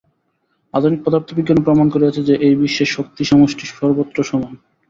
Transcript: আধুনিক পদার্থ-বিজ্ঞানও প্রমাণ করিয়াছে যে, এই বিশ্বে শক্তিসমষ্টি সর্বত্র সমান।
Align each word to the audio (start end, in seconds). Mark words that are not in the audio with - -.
আধুনিক 0.73 0.99
পদার্থ-বিজ্ঞানও 1.03 1.65
প্রমাণ 1.67 1.87
করিয়াছে 1.89 2.21
যে, 2.23 2.33
এই 2.47 2.55
বিশ্বে 2.55 2.85
শক্তিসমষ্টি 2.87 3.65
সর্বত্র 3.71 4.17
সমান। 4.23 4.53